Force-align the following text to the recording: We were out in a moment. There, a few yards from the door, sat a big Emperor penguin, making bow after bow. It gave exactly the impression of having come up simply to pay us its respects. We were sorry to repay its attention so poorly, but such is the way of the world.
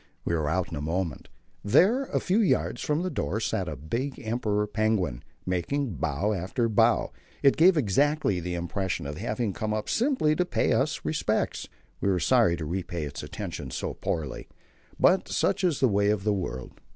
We 0.25 0.33
were 0.33 0.49
out 0.49 0.67
in 0.69 0.75
a 0.75 0.81
moment. 0.81 1.29
There, 1.63 2.05
a 2.05 2.19
few 2.19 2.39
yards 2.39 2.81
from 2.81 3.03
the 3.03 3.11
door, 3.11 3.39
sat 3.39 3.69
a 3.69 3.75
big 3.75 4.19
Emperor 4.19 4.65
penguin, 4.65 5.21
making 5.45 5.93
bow 5.97 6.33
after 6.33 6.67
bow. 6.67 7.11
It 7.43 7.55
gave 7.55 7.77
exactly 7.77 8.39
the 8.39 8.55
impression 8.55 9.05
of 9.05 9.19
having 9.19 9.53
come 9.53 9.75
up 9.75 9.87
simply 9.89 10.35
to 10.37 10.43
pay 10.43 10.73
us 10.73 10.97
its 10.97 11.05
respects. 11.05 11.67
We 11.99 12.09
were 12.09 12.19
sorry 12.19 12.55
to 12.55 12.65
repay 12.65 13.03
its 13.03 13.21
attention 13.21 13.69
so 13.69 13.93
poorly, 13.93 14.49
but 14.99 15.27
such 15.27 15.63
is 15.63 15.79
the 15.81 15.87
way 15.87 16.09
of 16.09 16.23
the 16.23 16.33
world. 16.33 16.81